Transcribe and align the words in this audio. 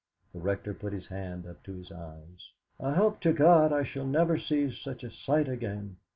The 0.33 0.39
Rector 0.39 0.73
put 0.73 0.93
his 0.93 1.05
hand 1.09 1.45
up 1.45 1.61
to 1.61 1.75
his 1.75 1.91
eyes. 1.91 2.49
"I 2.79 2.93
hope 2.93 3.19
to 3.19 3.33
God 3.33 3.71
I 3.71 3.83
shall 3.83 4.07
never 4.07 4.39
see 4.39 4.71
such 4.71 5.03
a 5.03 5.11
sight 5.11 5.47
again! 5.47 5.97